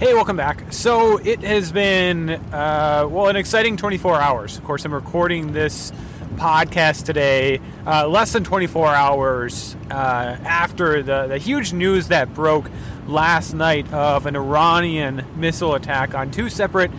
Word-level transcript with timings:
Hey, 0.00 0.12
welcome 0.12 0.36
back. 0.36 0.72
So 0.72 1.18
it 1.18 1.40
has 1.44 1.70
been, 1.70 2.28
uh, 2.30 3.06
well, 3.08 3.28
an 3.28 3.36
exciting 3.36 3.76
24 3.76 4.20
hours. 4.20 4.58
Of 4.58 4.64
course, 4.64 4.84
I'm 4.84 4.92
recording 4.92 5.52
this 5.52 5.92
podcast 6.34 7.04
today, 7.04 7.60
uh, 7.86 8.08
less 8.08 8.32
than 8.32 8.42
24 8.42 8.88
hours 8.88 9.76
uh, 9.92 9.94
after 9.94 11.00
the, 11.00 11.28
the 11.28 11.38
huge 11.38 11.72
news 11.72 12.08
that 12.08 12.34
broke 12.34 12.68
last 13.06 13.54
night 13.54 13.90
of 13.92 14.26
an 14.26 14.34
Iranian 14.34 15.24
missile 15.36 15.76
attack 15.76 16.12
on 16.12 16.32
two 16.32 16.48
separate 16.48 16.90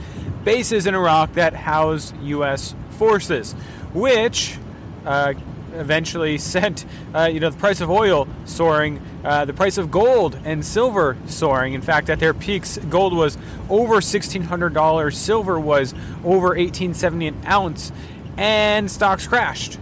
bases 0.45 0.87
in 0.87 0.95
Iraq 0.95 1.33
that 1.33 1.53
house 1.53 2.13
U.S. 2.23 2.75
forces, 2.91 3.51
which 3.93 4.57
uh, 5.05 5.33
eventually 5.79 6.37
sent 6.55 6.85
uh, 7.13 7.29
you 7.31 7.39
know 7.39 7.49
the 7.49 7.57
price 7.57 7.81
of 7.81 7.89
oil 7.89 8.27
soaring, 8.45 9.01
uh, 9.23 9.45
the 9.45 9.53
price 9.53 9.77
of 9.77 9.91
gold 9.91 10.37
and 10.43 10.65
silver 10.65 11.17
soaring. 11.27 11.73
In 11.73 11.81
fact, 11.81 12.09
at 12.09 12.19
their 12.19 12.33
peaks, 12.33 12.77
gold 12.77 13.13
was 13.13 13.37
over 13.69 14.01
sixteen 14.01 14.43
hundred 14.43 14.73
dollars, 14.73 15.17
silver 15.17 15.59
was 15.59 15.93
over 16.23 16.55
eighteen 16.55 16.93
seventy 16.93 17.27
an 17.27 17.41
ounce, 17.45 17.91
and 18.37 18.89
stocks 18.89 19.27
crashed. 19.27 19.79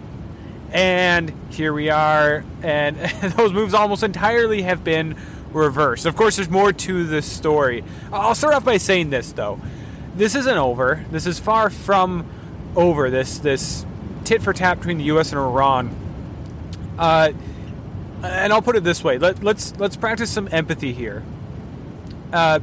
And 0.72 1.32
here 1.52 1.72
we 1.72 1.92
are, 1.92 2.44
and 2.64 2.98
those 3.38 3.54
moves 3.54 3.74
almost 3.74 4.02
entirely 4.02 4.64
have 4.64 4.84
been 4.84 5.16
reversed. 5.54 6.06
Of 6.06 6.16
course, 6.16 6.36
there's 6.38 6.50
more 6.50 6.74
to 6.74 7.06
this 7.06 7.32
story. 7.32 7.84
I'll 8.12 8.36
start 8.36 8.54
off 8.54 8.66
by 8.66 8.78
saying 8.78 9.10
this 9.10 9.32
though. 9.32 9.60
This 10.16 10.36
isn't 10.36 10.58
over. 10.58 11.06
This 11.12 11.26
is 11.26 11.40
far 11.40 11.70
from 11.70 12.26
over. 12.76 13.10
This 13.10 13.40
this 13.40 13.86
tit 14.24 14.42
for 14.42 14.54
tat 14.54 14.78
between 14.78 14.98
the 14.98 15.06
U.S. 15.06 15.32
and 15.32 15.40
Iran. 15.40 15.96
Uh, 16.98 17.32
and 18.24 18.54
I'll 18.54 18.62
put 18.62 18.76
it 18.76 18.84
this 18.84 19.04
way: 19.04 19.18
Let, 19.18 19.38
us 19.38 19.44
let's, 19.44 19.76
let's 19.78 19.96
practice 19.96 20.30
some 20.30 20.48
empathy 20.52 20.94
here. 20.94 21.24
Uh, 22.32 22.60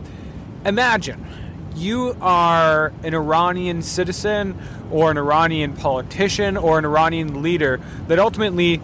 imagine 0.64 1.26
you 1.76 2.16
are 2.20 2.92
an 3.02 3.14
Iranian 3.14 3.82
citizen, 3.82 4.58
or 4.90 5.10
an 5.10 5.18
Iranian 5.18 5.74
politician, 5.74 6.56
or 6.56 6.78
an 6.78 6.84
Iranian 6.84 7.42
leader 7.42 7.80
that 8.08 8.18
ultimately 8.18 8.80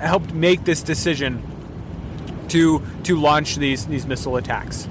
helped 0.00 0.32
make 0.32 0.64
this 0.64 0.82
decision 0.82 1.42
to 2.48 2.82
to 3.04 3.16
launch 3.16 3.56
these 3.56 3.86
these 3.86 4.06
missile 4.06 4.36
attacks. 4.36 4.86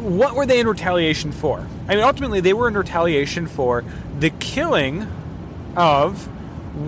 What 0.00 0.34
were 0.34 0.46
they 0.46 0.58
in 0.58 0.66
retaliation 0.66 1.30
for? 1.30 1.66
I 1.88 1.94
mean, 1.94 2.04
ultimately, 2.04 2.40
they 2.40 2.52
were 2.52 2.68
in 2.68 2.76
retaliation 2.76 3.46
for 3.46 3.84
the 4.18 4.30
killing 4.30 5.06
of 5.76 6.26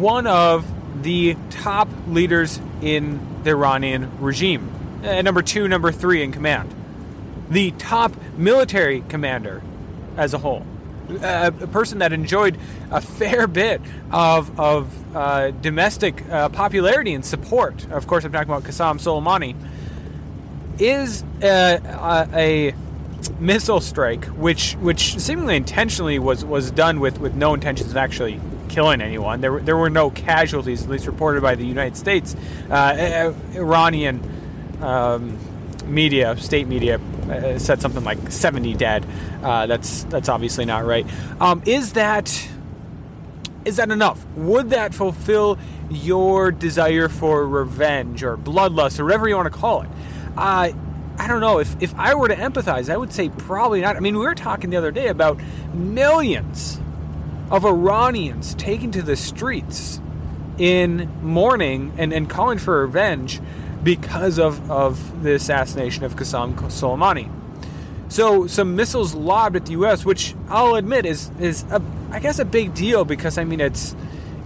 one 0.01 0.27
of 0.27 0.65
the 1.03 1.37
top 1.51 1.89
leaders 2.09 2.61
in 2.83 3.21
the 3.43 3.51
Iranian 3.51 4.11
regime. 4.21 4.71
Uh, 5.05 5.21
number 5.23 5.43
two, 5.43 5.69
number 5.69 5.93
three 5.93 6.23
in 6.23 6.33
command. 6.33 6.75
The 7.51 7.73
top 7.73 8.13
military 8.37 9.03
commander 9.09 9.63
as 10.17 10.33
a 10.35 10.39
whole. 10.39 10.65
Uh, 11.11 11.51
a 11.61 11.67
person 11.67 11.99
that 11.99 12.15
enjoyed 12.15 12.57
a 12.91 13.01
fair 13.01 13.47
bit 13.47 13.83
of, 14.11 14.59
of 14.59 15.17
uh, 15.17 15.51
domestic 15.51 16.27
uh, 16.31 16.49
popularity 16.49 17.13
and 17.13 17.25
support. 17.25 17.87
Of 17.91 18.07
course, 18.07 18.25
I'm 18.25 18.33
talking 18.33 18.51
about 18.51 18.65
Qasem 18.65 18.99
Soleimani. 18.99 19.55
Is 20.79 21.23
uh, 21.43 22.27
a, 22.35 22.71
a 22.71 22.75
missile 23.39 23.81
strike, 23.81 24.25
which 24.25 24.75
which 24.75 25.21
seemingly 25.21 25.57
intentionally 25.57 26.19
was 26.19 26.45
was 26.45 26.71
done 26.73 26.99
with 26.99 27.21
with 27.21 27.35
no 27.35 27.55
intentions 27.55 27.91
of 27.91 27.97
actually 27.97 28.41
killing 28.69 29.01
anyone. 29.01 29.41
There, 29.41 29.53
were, 29.53 29.61
there 29.61 29.77
were 29.77 29.91
no 29.91 30.11
casualties, 30.11 30.85
at 30.85 30.89
least 30.89 31.07
reported 31.07 31.43
by 31.43 31.55
the 31.55 31.67
United 31.67 31.97
States. 31.97 32.37
Uh, 32.71 33.33
Iranian 33.55 34.21
um, 34.81 35.39
media, 35.87 36.37
state 36.37 36.67
media, 36.67 37.01
uh, 37.31 37.59
said 37.59 37.81
something 37.81 38.05
like 38.05 38.31
70 38.31 38.75
dead. 38.75 39.05
Uh, 39.43 39.67
that's 39.67 40.05
that's 40.05 40.29
obviously 40.29 40.65
not 40.65 40.85
right. 40.85 41.07
Um, 41.41 41.63
is 41.67 41.93
that 41.95 42.49
is 43.65 43.77
that 43.77 43.91
enough? 43.91 44.25
Would 44.37 44.71
that 44.71 44.95
fulfill 44.95 45.59
your 45.91 46.51
desire 46.51 47.09
for 47.09 47.47
revenge 47.47 48.23
or 48.23 48.37
bloodlust 48.37 48.99
or 49.01 49.05
whatever 49.05 49.29
you 49.29 49.37
want 49.37 49.53
to 49.53 49.59
call 49.59 49.83
it? 49.83 49.89
Uh, 50.37 50.73
I 51.17 51.29
don't 51.29 51.41
know. 51.41 51.59
If, 51.59 51.81
if 51.81 51.95
I 51.95 52.15
were 52.15 52.29
to 52.29 52.35
empathize, 52.35 52.93
I 52.93 52.97
would 52.97 53.13
say 53.13 53.29
probably 53.29 53.81
not. 53.81 53.97
I 53.97 54.01
mean, 54.01 54.19
we 54.19 54.25
were 54.25 54.35
talking 54.35 54.71
the 54.71 54.77
other 54.77 54.91
day 54.91 55.09
about 55.09 55.41
millions 55.73 56.81
of 57.51 57.65
Iranians 57.65 58.55
taking 58.55 58.91
to 58.93 59.03
the 59.03 59.17
streets 59.17 60.01
in 60.59 61.11
mourning 61.23 61.93
and, 61.99 62.13
and 62.13 62.29
calling 62.29 62.59
for 62.59 62.81
revenge 62.81 63.41
because 63.83 64.39
of, 64.39 64.71
of 64.71 65.23
the 65.23 65.35
assassination 65.35 66.05
of 66.05 66.17
Qasem 66.17 66.55
Soleimani. 66.55 67.31
So 68.09 68.47
some 68.47 68.77
missiles 68.77 69.15
lobbed 69.15 69.57
at 69.57 69.67
the 69.67 69.73
U.S., 69.73 70.05
which 70.05 70.35
I'll 70.49 70.77
admit 70.77 71.05
is 71.05 71.31
is 71.41 71.65
a, 71.65 71.83
I 72.11 72.21
guess 72.21 72.39
a 72.39 72.45
big 72.45 72.75
deal 72.75 73.05
because 73.05 73.39
I 73.39 73.45
mean 73.45 73.61
it's 73.61 73.97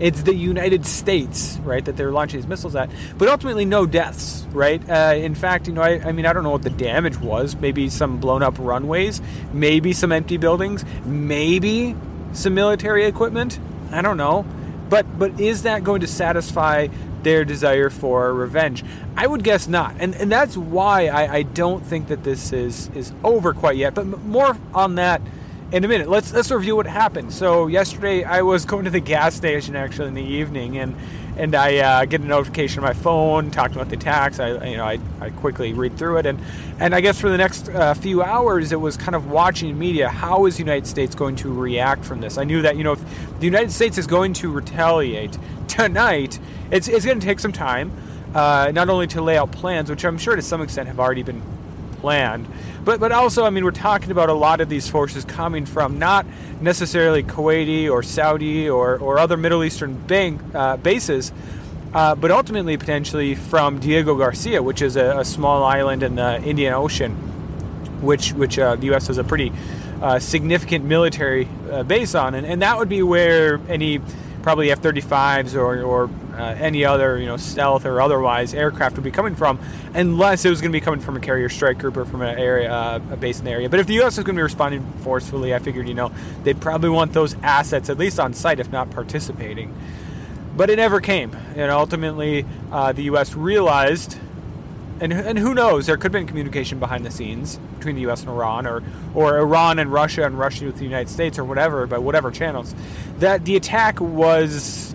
it's 0.01 0.23
the 0.23 0.35
United 0.35 0.87
States, 0.87 1.59
right, 1.65 1.85
that 1.85 1.97
they're 1.97 2.13
launching 2.13 2.41
these 2.41 2.47
missiles 2.47 2.77
at, 2.77 2.89
but 3.19 3.29
ultimately 3.29 3.65
no 3.65 3.85
deaths, 3.85 4.47
right? 4.53 4.81
Uh, 4.89 5.15
in 5.17 5.35
fact, 5.35 5.67
you 5.67 5.73
know, 5.73 5.83
I, 5.83 6.01
I 6.01 6.13
mean, 6.13 6.25
I 6.25 6.33
don't 6.33 6.45
know 6.45 6.51
what 6.51 6.63
the 6.63 6.71
damage 6.71 7.17
was. 7.19 7.57
Maybe 7.57 7.89
some 7.89 8.19
blown 8.19 8.45
up 8.45 8.55
runways, 8.59 9.21
maybe 9.53 9.93
some 9.93 10.13
empty 10.13 10.37
buildings, 10.37 10.85
maybe 11.05 11.97
some 12.39 12.55
military 12.55 13.05
equipment. 13.05 13.59
I 13.91 14.03
don't 14.03 14.17
know. 14.17 14.47
But 14.89 15.19
but 15.19 15.39
is 15.41 15.63
that 15.63 15.85
going 15.85 16.01
to 16.01 16.07
satisfy 16.07 16.89
their 17.23 17.45
desire 17.45 17.91
for 17.91 18.33
revenge? 18.33 18.85
I 19.17 19.27
would 19.27 19.45
guess 19.45 19.69
not. 19.69 19.95
And 19.99 20.15
and 20.15 20.33
that's 20.33 20.57
why 20.57 21.09
I, 21.09 21.35
I 21.37 21.43
don't 21.43 21.85
think 21.85 22.09
that 22.09 22.25
this 22.25 22.53
is 22.53 22.89
is 22.95 23.13
over 23.23 23.53
quite 23.53 23.77
yet. 23.77 23.95
But 23.95 24.07
more 24.07 24.57
on 24.73 24.95
that 24.95 25.21
in 25.73 25.85
a 25.85 25.89
minute. 25.89 26.09
Let's 26.09 26.33
let's 26.33 26.51
review 26.51 26.77
what 26.77 26.87
happened. 26.87 27.33
So 27.33 27.67
yesterday 27.67 28.25
I 28.25 28.43
was 28.43 28.65
going 28.73 28.85
to 28.85 28.91
the 28.91 29.01
gas 29.01 29.35
station 29.35 29.77
actually 29.77 30.09
in 30.09 30.15
the 30.15 30.23
evening 30.23 30.79
and 30.79 30.97
and 31.39 31.55
I 31.55 31.77
uh, 31.77 32.05
get 32.05 32.21
a 32.21 32.25
notification 32.25 32.81
on 32.81 32.85
my 32.85 32.93
phone 32.93 33.51
talking 33.51 33.77
about 33.77 33.89
the 33.89 33.97
tax. 33.97 34.41
I 34.41 34.65
you 34.67 34.77
know 34.77 34.85
I, 34.85 34.99
I 35.21 35.31
quickly 35.31 35.73
read 35.73 35.97
through 35.97 36.19
it, 36.19 36.27
and 36.27 36.39
and 36.81 36.95
I 36.95 37.01
guess 37.01 37.21
for 37.21 37.29
the 37.29 37.39
next 37.39 37.69
uh, 37.69 37.95
few 37.95 38.23
hours 38.23 38.73
it 38.73 38.81
was 38.81 38.97
kind 38.97 39.15
of 39.15 39.31
watching 39.31 39.79
media. 39.79 40.09
How 40.09 40.47
is 40.47 40.57
the 40.57 40.63
United 40.63 40.87
States 40.87 41.15
going 41.15 41.37
to 41.37 41.53
react 41.53 42.05
from 42.05 42.21
this? 42.21 42.39
I 42.39 42.45
knew 42.45 42.63
that 42.63 42.77
you 42.77 42.85
know 42.85 42.93
if 42.93 43.39
the 43.39 43.47
United 43.47 43.71
States 43.71 43.99
is 43.99 44.07
going 44.07 44.33
to 44.35 44.51
retaliate 44.51 45.39
tonight, 45.69 46.39
it's 46.71 46.89
it's 46.89 47.05
going 47.05 47.21
to 47.21 47.27
take 47.27 47.39
some 47.39 47.53
time, 47.53 47.93
uh, 48.35 48.73
not 48.75 48.89
only 48.89 49.07
to 49.09 49.23
lay 49.23 49.39
out 49.39 49.53
plans, 49.53 49.89
which 49.89 50.05
I'm 50.05 50.19
sure 50.19 50.35
to 50.35 50.43
some 50.43 50.61
extent 50.61 50.89
have 50.89 50.99
already 50.99 51.23
been 51.23 51.43
planned. 52.01 52.49
But 52.89 53.01
but 53.01 53.13
also, 53.13 53.45
I 53.45 53.51
mean, 53.51 53.67
we're 53.67 53.71
talking 53.71 54.11
about 54.11 54.31
a 54.31 54.33
lot 54.33 54.63
of 54.63 54.71
these 54.71 54.89
forces 54.89 55.23
coming 55.23 55.67
from 55.67 55.99
not 55.99 56.25
necessarily 56.63 57.23
Kuwaiti 57.23 57.91
or 57.91 58.03
Saudi 58.03 58.71
or, 58.71 58.97
or 58.97 59.19
other 59.19 59.37
Middle 59.37 59.63
Eastern 59.63 59.93
bank, 60.07 60.41
uh, 60.55 60.79
bases, 60.79 61.31
uh, 61.93 62.15
but 62.15 62.31
ultimately 62.31 62.79
potentially 62.79 63.35
from 63.35 63.79
Diego 63.79 64.17
Garcia, 64.17 64.63
which 64.63 64.81
is 64.81 64.97
a, 64.97 65.19
a 65.19 65.25
small 65.27 65.65
island 65.65 66.03
in 66.03 66.15
the 66.15 66.43
Indian 66.43 66.73
Ocean, 66.73 67.13
which 68.01 68.33
which 68.33 68.59
uh, 68.59 68.77
the 68.77 68.87
U.S. 68.87 69.09
has 69.09 69.19
a 69.19 69.25
pretty 69.25 69.53
uh, 70.01 70.19
significant 70.19 70.87
military 70.87 71.47
uh, 71.71 71.83
base 71.83 72.15
on, 72.15 72.35
and, 72.35 72.47
and 72.47 72.63
that 72.63 72.79
would 72.79 72.89
be 72.89 73.03
where 73.03 73.61
any 73.69 74.01
probably 74.43 74.71
F-35s 74.71 75.55
or, 75.55 75.83
or 75.83 76.09
uh, 76.39 76.55
any 76.59 76.85
other 76.85 77.19
you 77.19 77.27
know 77.27 77.37
stealth 77.37 77.85
or 77.85 78.01
otherwise 78.01 78.55
aircraft 78.55 78.97
would 78.97 79.05
be 79.05 79.11
coming 79.11 79.35
from, 79.35 79.59
unless 79.95 80.45
it 80.45 80.51
was 80.51 80.61
going 80.61 80.71
to 80.71 80.77
be 80.77 80.81
coming 80.81 81.01
from 81.01 81.17
a 81.17 81.21
carrier 81.21 81.49
strike 81.49 81.79
group 81.79 81.97
or 81.97 82.05
from 82.05 82.23
an 82.23 82.39
area 82.39 82.73
uh, 82.73 83.01
a 83.11 83.17
base 83.17 83.39
in 83.39 83.45
the 83.45 83.51
area. 83.51 83.69
But 83.69 83.81
if 83.81 83.87
the 83.87 83.95
U.S. 83.95 84.19
is 84.19 84.25
going 84.25 84.37
to 84.37 84.41
be 84.41 84.43
responding 84.43 84.91
forcefully, 85.01 85.55
I 85.55 85.59
figured 85.59 85.89
you 85.89 85.95
know 85.95 86.13
they'd 86.45 86.61
probably 86.61 86.91
want 86.91 87.13
those 87.13 87.35
assets 87.43 87.91
at 87.91 87.99
least 87.99 88.21
on 88.21 88.33
site, 88.35 88.61
if 88.61 88.71
not 88.71 88.91
participating. 88.91 89.75
But 90.57 90.71
it 90.71 90.77
never 90.77 91.01
came, 91.01 91.35
and 91.55 91.71
ultimately 91.71 92.47
uh, 92.71 92.93
the 92.93 93.03
U.S. 93.05 93.35
realized. 93.35 94.19
And, 95.01 95.13
and 95.13 95.39
who 95.39 95.55
knows? 95.55 95.87
There 95.87 95.97
could 95.97 96.13
have 96.13 96.13
been 96.13 96.27
communication 96.27 96.81
behind 96.81 97.07
the 97.07 97.13
scenes 97.13 97.61
between 97.77 97.95
the 97.95 98.01
U.S. 98.03 98.23
and 98.23 98.31
Iran, 98.31 98.67
or, 98.67 98.83
or 99.15 99.39
Iran 99.39 99.79
and 99.79 99.93
Russia 99.93 100.25
and 100.25 100.37
Russia 100.37 100.65
with 100.65 100.79
the 100.79 100.83
United 100.83 101.09
States, 101.09 101.39
or 101.39 101.45
whatever, 101.45 101.87
by 101.87 101.99
whatever 101.99 102.33
channels, 102.33 102.75
that 103.21 103.45
the 103.45 103.55
attack 103.55 104.01
was 104.01 104.88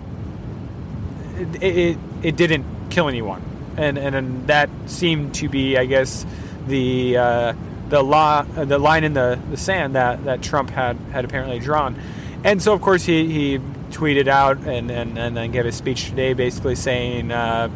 it, 1.36 1.62
it, 1.62 1.98
it 2.22 2.36
didn't 2.36 2.64
kill 2.90 3.08
anyone, 3.08 3.42
and, 3.76 3.98
and, 3.98 4.14
and 4.14 4.46
that 4.46 4.70
seemed 4.86 5.34
to 5.36 5.48
be, 5.48 5.76
I 5.76 5.84
guess, 5.86 6.24
the 6.66 7.16
uh, 7.16 7.54
the 7.88 8.02
law 8.02 8.42
the 8.42 8.78
line 8.78 9.04
in 9.04 9.12
the, 9.12 9.38
the 9.50 9.56
sand 9.56 9.94
that, 9.94 10.24
that 10.24 10.42
Trump 10.42 10.70
had 10.70 10.96
had 11.12 11.24
apparently 11.24 11.58
drawn, 11.58 12.00
and 12.44 12.62
so 12.62 12.72
of 12.72 12.80
course 12.80 13.04
he, 13.04 13.26
he 13.32 13.58
tweeted 13.90 14.26
out 14.26 14.58
and, 14.58 14.90
and, 14.90 15.18
and 15.18 15.36
then 15.36 15.52
gave 15.52 15.66
a 15.66 15.72
speech 15.72 16.08
today, 16.08 16.32
basically 16.32 16.74
saying 16.74 17.30
uh, 17.30 17.68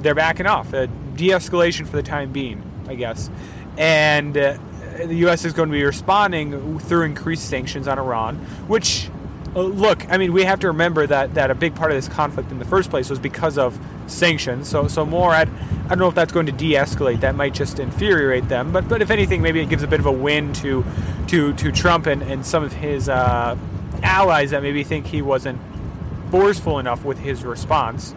they're 0.00 0.14
backing 0.14 0.46
off, 0.46 0.72
a 0.72 0.86
de-escalation 0.86 1.86
for 1.86 1.96
the 1.96 2.02
time 2.02 2.32
being, 2.32 2.62
I 2.88 2.94
guess, 2.94 3.30
and. 3.76 4.36
Uh, 4.36 4.58
the 4.96 5.16
U.S. 5.16 5.44
is 5.44 5.52
going 5.52 5.68
to 5.68 5.72
be 5.74 5.84
responding 5.84 6.78
through 6.78 7.02
increased 7.02 7.50
sanctions 7.50 7.86
on 7.86 7.98
Iran, 7.98 8.36
which 8.66 9.08
uh, 9.08 9.15
look, 9.62 10.08
I 10.10 10.18
mean, 10.18 10.32
we 10.32 10.44
have 10.44 10.60
to 10.60 10.66
remember 10.68 11.06
that, 11.06 11.34
that 11.34 11.50
a 11.50 11.54
big 11.54 11.74
part 11.74 11.90
of 11.90 11.96
this 11.96 12.08
conflict 12.08 12.50
in 12.50 12.58
the 12.58 12.64
first 12.64 12.90
place 12.90 13.08
was 13.08 13.18
because 13.18 13.56
of 13.56 13.78
sanctions. 14.06 14.68
So, 14.68 14.88
so 14.88 15.06
more 15.06 15.32
at, 15.32 15.48
I 15.48 15.88
don't 15.88 15.98
know 15.98 16.08
if 16.08 16.14
that's 16.14 16.32
going 16.32 16.46
to 16.46 16.52
de-escalate. 16.52 17.20
That 17.20 17.34
might 17.34 17.54
just 17.54 17.78
infuriate 17.78 18.48
them. 18.48 18.72
But, 18.72 18.88
but 18.88 19.02
if 19.02 19.10
anything, 19.10 19.42
maybe 19.42 19.60
it 19.60 19.68
gives 19.68 19.82
a 19.82 19.86
bit 19.86 20.00
of 20.00 20.06
a 20.06 20.12
win 20.12 20.52
to, 20.54 20.84
to, 21.28 21.54
to 21.54 21.72
Trump 21.72 22.06
and, 22.06 22.22
and 22.22 22.44
some 22.44 22.62
of 22.62 22.72
his 22.74 23.08
uh, 23.08 23.56
allies 24.02 24.50
that 24.50 24.62
maybe 24.62 24.84
think 24.84 25.06
he 25.06 25.22
wasn't 25.22 25.58
forceful 26.30 26.78
enough 26.78 27.04
with 27.04 27.18
his 27.18 27.44
response. 27.44 28.14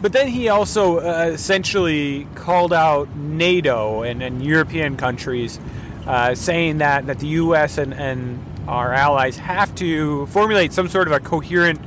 But 0.00 0.12
then 0.12 0.26
he 0.26 0.48
also 0.48 0.98
uh, 0.98 1.30
essentially 1.32 2.26
called 2.34 2.72
out 2.72 3.14
NATO 3.14 4.02
and, 4.02 4.20
and 4.20 4.44
European 4.44 4.96
countries, 4.96 5.60
uh, 6.08 6.34
saying 6.34 6.78
that, 6.78 7.06
that 7.06 7.20
the 7.20 7.28
U.S. 7.28 7.78
and, 7.78 7.94
and 7.94 8.44
our 8.68 8.92
allies 8.92 9.36
have 9.36 9.74
to 9.76 10.26
formulate 10.26 10.72
some 10.72 10.88
sort 10.88 11.06
of 11.06 11.12
a 11.12 11.20
coherent 11.20 11.80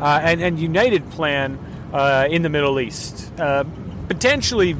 uh, 0.00 0.20
and, 0.22 0.40
and 0.40 0.58
united 0.58 1.08
plan 1.10 1.58
uh, 1.92 2.26
in 2.30 2.42
the 2.42 2.48
Middle 2.48 2.80
East. 2.80 3.30
Uh, 3.38 3.64
potentially 4.08 4.76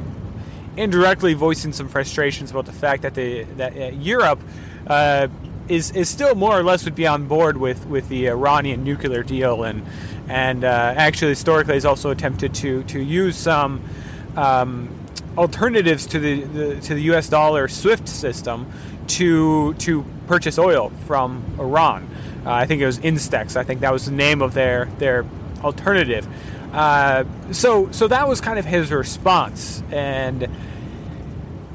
indirectly 0.75 1.33
voicing 1.33 1.71
some 1.71 1.87
frustrations 1.87 2.51
about 2.51 2.65
the 2.65 2.71
fact 2.71 3.03
that, 3.03 3.13
the, 3.13 3.43
that 3.57 3.77
uh, 3.77 3.85
Europe 3.95 4.41
is, 5.69 5.91
is 5.91 6.09
still 6.09 6.35
more 6.35 6.57
or 6.57 6.63
less 6.63 6.83
would 6.85 6.95
be 6.95 7.07
on 7.07 7.27
board 7.27 7.57
with, 7.57 7.85
with 7.85 8.09
the 8.09 8.27
Iranian 8.27 8.83
nuclear 8.83 9.23
deal 9.23 9.63
and 9.63 9.85
and 10.27 10.63
uh, 10.63 10.93
actually 10.95 11.29
historically 11.29 11.73
has 11.73 11.85
also 11.85 12.09
attempted 12.09 12.53
to 12.53 12.83
to 12.83 12.99
use 12.99 13.35
some 13.35 13.83
um, 14.35 14.89
alternatives 15.37 16.05
to 16.07 16.19
the, 16.19 16.41
the, 16.43 16.81
to 16.81 16.93
the 16.93 17.01
U.S. 17.03 17.29
dollar 17.29 17.67
SWIFT 17.67 18.07
system 18.07 18.71
to 19.07 19.73
to 19.75 20.05
purchase 20.27 20.57
oil 20.57 20.91
from 21.07 21.43
Iran. 21.59 22.07
Uh, 22.45 22.51
I 22.51 22.65
think 22.65 22.81
it 22.81 22.85
was 22.85 22.99
Instex. 22.99 23.55
I 23.55 23.63
think 23.63 23.81
that 23.81 23.91
was 23.91 24.05
the 24.05 24.11
name 24.11 24.41
of 24.41 24.53
their 24.53 24.85
their 24.97 25.25
alternative. 25.63 26.27
Uh, 26.73 27.25
so 27.51 27.91
so 27.91 28.07
that 28.07 28.27
was 28.27 28.41
kind 28.41 28.57
of 28.57 28.65
his 28.65 28.91
response 28.91 29.83
and 29.91 30.49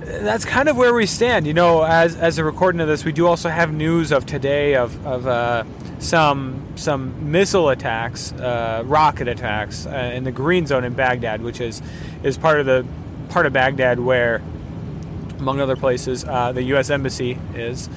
that's 0.09 0.45
kind 0.45 0.69
of 0.69 0.77
where 0.77 0.95
we 0.95 1.07
stand. 1.07 1.47
You 1.47 1.55
know, 1.55 1.83
as 1.83 2.17
as 2.17 2.39
a 2.39 2.45
recording 2.45 2.81
of 2.81 2.89
this, 2.89 3.05
we 3.05 3.13
do 3.13 3.27
also 3.27 3.49
have 3.49 3.73
news 3.73 4.11
of 4.11 4.27
today 4.27 4.75
of 4.75 5.07
of 5.07 5.27
uh, 5.27 5.65
some 5.99 6.67
some 6.77 7.31
missile 7.31 7.69
attacks, 7.69 8.33
uh, 8.33 8.83
rocket 8.87 9.29
attacks 9.29 9.87
uh, 9.87 10.13
in 10.15 10.25
the 10.25 10.33
Green 10.33 10.67
Zone 10.67 10.85
in 10.85 10.95
Baghdad, 10.95 11.43
which 11.43 11.61
is 11.61 11.83
is 12.23 12.39
part 12.39 12.61
of 12.61 12.67
the 12.67 12.87
part 13.29 13.47
of 13.47 13.53
Baghdad 13.53 14.01
where, 14.01 14.43
among 15.39 15.61
other 15.61 15.77
places, 15.77 16.25
uh, 16.25 16.53
the 16.53 16.63
U.S. 16.65 16.91
embassy 16.91 17.39
is. 17.55 17.89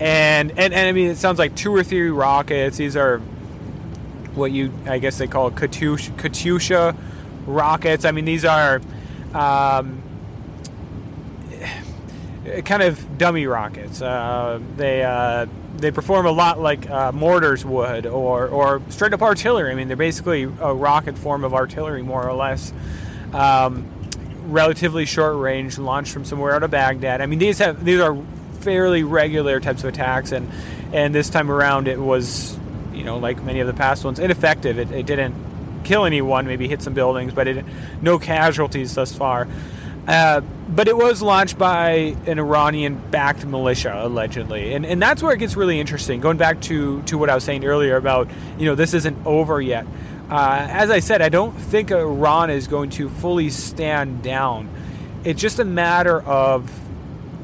And, 0.00 0.50
and 0.52 0.74
and 0.74 0.88
I 0.88 0.92
mean, 0.92 1.10
it 1.10 1.18
sounds 1.18 1.38
like 1.38 1.54
two 1.54 1.74
or 1.74 1.84
three 1.84 2.10
rockets. 2.10 2.76
These 2.76 2.96
are 2.96 3.18
what 4.34 4.50
you, 4.50 4.72
I 4.86 4.98
guess, 4.98 5.18
they 5.18 5.28
call 5.28 5.50
Katyusha, 5.50 6.16
Katyusha 6.16 6.96
rockets. 7.46 8.04
I 8.04 8.10
mean, 8.12 8.24
these 8.24 8.44
are. 8.44 8.80
Um, 9.32 10.02
kind 12.64 12.82
of 12.82 13.18
dummy 13.18 13.46
rockets. 13.46 14.02
Uh, 14.02 14.60
they 14.76 15.02
uh, 15.02 15.46
they 15.76 15.90
perform 15.90 16.26
a 16.26 16.30
lot 16.30 16.60
like 16.60 16.88
uh, 16.88 17.12
mortars 17.12 17.64
would, 17.64 18.06
or 18.06 18.48
or 18.48 18.82
straight 18.88 19.12
up 19.12 19.22
artillery. 19.22 19.70
I 19.70 19.74
mean, 19.74 19.88
they're 19.88 19.96
basically 19.96 20.44
a 20.44 20.74
rocket 20.74 21.18
form 21.18 21.44
of 21.44 21.54
artillery, 21.54 22.02
more 22.02 22.28
or 22.28 22.34
less. 22.34 22.72
Um, 23.32 23.86
relatively 24.46 25.04
short 25.06 25.36
range, 25.36 25.78
launched 25.78 26.12
from 26.12 26.24
somewhere 26.24 26.54
out 26.54 26.62
of 26.62 26.70
Baghdad. 26.70 27.20
I 27.20 27.26
mean, 27.26 27.38
these 27.38 27.58
have 27.58 27.84
these 27.84 28.00
are 28.00 28.16
fairly 28.60 29.02
regular 29.02 29.60
types 29.60 29.82
of 29.82 29.88
attacks, 29.88 30.32
and 30.32 30.50
and 30.92 31.14
this 31.14 31.28
time 31.30 31.50
around 31.50 31.88
it 31.88 31.98
was, 31.98 32.58
you 32.92 33.04
know, 33.04 33.18
like 33.18 33.42
many 33.42 33.60
of 33.60 33.66
the 33.66 33.74
past 33.74 34.04
ones, 34.04 34.18
ineffective. 34.18 34.78
It, 34.78 34.90
it 34.92 35.06
didn't 35.06 35.34
kill 35.84 36.04
anyone, 36.04 36.46
maybe 36.46 36.68
hit 36.68 36.82
some 36.82 36.94
buildings, 36.94 37.32
but 37.32 37.46
it 37.46 37.64
no 38.00 38.18
casualties 38.18 38.94
thus 38.94 39.14
far. 39.14 39.48
Uh, 40.06 40.42
but 40.68 40.88
it 40.88 40.96
was 40.96 41.22
launched 41.22 41.56
by 41.56 42.14
an 42.26 42.38
Iranian 42.38 43.00
backed 43.10 43.44
militia, 43.46 43.94
allegedly. 44.02 44.74
And, 44.74 44.84
and 44.84 45.00
that's 45.00 45.22
where 45.22 45.32
it 45.32 45.38
gets 45.38 45.56
really 45.56 45.80
interesting. 45.80 46.20
Going 46.20 46.36
back 46.36 46.60
to, 46.62 47.02
to 47.02 47.16
what 47.16 47.30
I 47.30 47.34
was 47.34 47.44
saying 47.44 47.64
earlier 47.64 47.96
about, 47.96 48.28
you 48.58 48.66
know, 48.66 48.74
this 48.74 48.92
isn't 48.92 49.26
over 49.26 49.60
yet. 49.60 49.86
Uh, 50.30 50.66
as 50.70 50.90
I 50.90 51.00
said, 51.00 51.20
I 51.20 51.28
don't 51.28 51.52
think 51.52 51.90
Iran 51.90 52.50
is 52.50 52.66
going 52.66 52.90
to 52.90 53.08
fully 53.08 53.50
stand 53.50 54.22
down. 54.22 54.68
It's 55.24 55.40
just 55.40 55.58
a 55.58 55.64
matter 55.64 56.20
of 56.22 56.70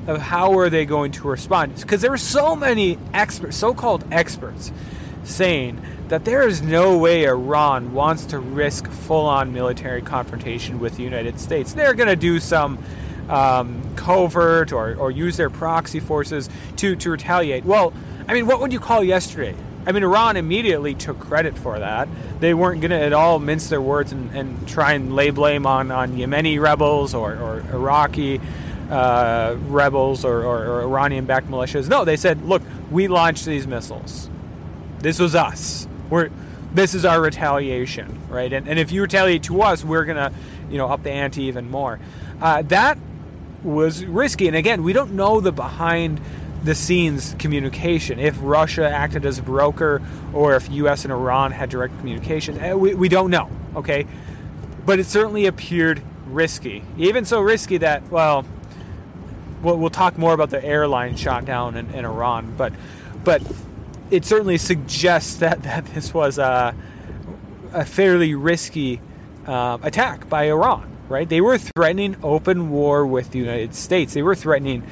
of 0.07 0.19
how 0.19 0.59
are 0.59 0.71
they 0.71 0.87
going 0.87 1.13
to 1.13 1.29
respond 1.29 1.77
because 1.77 2.01
there 2.01 2.13
are 2.13 2.19
so 2.19 2.57
many 2.57 2.99
experts, 3.13 3.57
so-called 3.57 4.05
experts, 4.11 4.73
saying 5.25 5.81
that 6.09 6.25
there 6.25 6.47
is 6.49 6.63
no 6.63 6.99
way 6.99 7.27
Iran 7.27 7.93
wants 7.93 8.25
to 8.27 8.39
risk 8.39 8.91
full 8.91 9.27
on 9.27 9.53
military 9.53 10.03
confrontation 10.03 10.81
with 10.81 10.97
the 10.97 11.03
United 11.03 11.39
States. 11.39 11.75
They're 11.75 11.95
going 11.95 12.09
to 12.09 12.17
do 12.17 12.41
some 12.41 12.79
um, 13.29 13.81
covert 13.95 14.73
or, 14.73 14.97
or 14.97 15.11
use 15.11 15.37
their 15.37 15.51
proxy 15.51 16.01
forces 16.01 16.49
to, 16.77 16.97
to 16.97 17.11
retaliate. 17.11 17.65
Well, 17.65 17.93
I 18.27 18.35
mean, 18.35 18.47
what 18.47 18.61
would 18.61 18.73
you 18.73 18.81
call 18.81 19.05
yesterday? 19.05 19.55
I 19.87 19.93
mean, 19.93 20.03
Iran 20.03 20.37
immediately 20.37 20.95
took 20.95 21.19
credit 21.19 21.57
for 21.57 21.79
that. 21.79 22.09
They 22.39 22.55
weren't 22.55 22.81
going 22.81 22.91
to 22.91 23.01
at 23.01 23.13
all 23.13 23.39
mince 23.39 23.69
their 23.69 23.81
words 23.81 24.13
and, 24.13 24.31
and 24.37 24.69
try 24.69 24.93
and 24.93 25.15
lay 25.15 25.31
blame 25.31 25.67
on, 25.67 25.91
on 25.91 26.13
Yemeni 26.13 26.61
rebels 26.61 27.15
or, 27.15 27.35
or 27.37 27.61
Iraqi 27.73 28.41
uh, 28.91 29.57
rebels 29.69 30.25
or, 30.25 30.43
or, 30.43 30.67
or 30.67 30.83
Iranian 30.83 31.25
backed 31.25 31.49
militias. 31.49 31.89
No, 31.89 32.05
they 32.05 32.17
said, 32.17 32.45
look, 32.45 32.63
we 32.91 33.09
launched 33.09 33.47
these 33.47 33.67
missiles. 33.67 34.29
This 34.99 35.19
was 35.19 35.35
us 35.35 35.87
we're 36.11 36.31
this 36.73 36.95
is 36.95 37.05
our 37.05 37.21
retaliation, 37.21 38.21
right? 38.29 38.53
And, 38.53 38.69
and 38.69 38.79
if 38.79 38.93
you 38.93 39.03
retaliate 39.03 39.43
to 39.45 39.63
us, 39.63 39.85
we're 39.85 40.05
gonna, 40.05 40.33
you 40.71 40.79
know, 40.79 40.89
up 40.89 41.03
the 41.03 41.11
ante 41.11 41.43
even 41.45 41.69
more. 41.69 41.99
Uh, 42.41 42.63
that 42.63 42.97
was 43.65 44.05
risky, 44.05 44.47
and 44.47 44.57
again, 44.57 44.85
we 44.85 44.93
don't 44.93 45.13
know 45.13 45.41
the 45.41 45.51
behind 45.53 46.21
the 46.63 46.75
scenes 46.75 47.35
communication. 47.39 48.19
If 48.19 48.37
Russia 48.41 48.89
acted 48.89 49.25
as 49.25 49.39
a 49.39 49.43
broker, 49.43 50.03
or 50.33 50.55
if 50.55 50.71
U.S. 50.71 51.05
and 51.05 51.13
Iran 51.13 51.53
had 51.53 51.71
direct 51.71 51.99
communication, 51.99 52.59
eh, 52.59 52.75
we, 52.75 52.95
we 52.95 53.09
don't 53.09 53.31
know. 53.31 53.49
Okay, 53.77 54.07
but 54.85 54.99
it 54.99 55.07
certainly 55.07 55.47
appeared 55.47 56.03
risky, 56.27 56.85
even 56.99 57.25
so 57.25 57.41
risky 57.41 57.79
that 57.79 58.09
well, 58.11 58.45
we'll, 59.63 59.77
we'll 59.77 59.91
talk 59.91 60.19
more 60.19 60.33
about 60.33 60.51
the 60.51 60.65
airline 60.65 61.17
shot 61.17 61.45
down 61.45 61.77
in, 61.77 61.91
in 61.93 62.05
Iran, 62.05 62.55
but 62.57 62.73
but 63.25 63.43
it 64.11 64.25
certainly 64.25 64.59
suggests 64.59 65.37
that, 65.37 65.63
that 65.63 65.87
this 65.87 66.13
was 66.13 66.39
a, 66.39 66.75
a 67.73 67.85
fairly 67.85 68.35
risky 68.35 69.01
uh, 69.47 69.79
attack 69.83 70.29
by 70.29 70.45
Iran, 70.45 70.91
right? 71.09 71.29
They 71.29 71.41
were 71.41 71.59
threatening 71.59 72.17
open 72.23 72.71
war 72.71 73.07
with 73.07 73.31
the 73.31 73.39
United 73.39 73.75
States. 73.75 74.15
They 74.15 74.23
were 74.23 74.35
threatening, 74.35 74.83